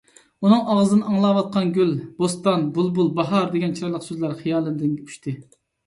[0.45, 1.93] ئۇنىڭ ئاغزىدىن ئاڭلاۋاتقان گۈل،
[2.23, 5.41] بوستان، بۇلبۇل، باھار دېگەن چىرايلىق سۆزلەر خىيالىمدىن ئۇچتى.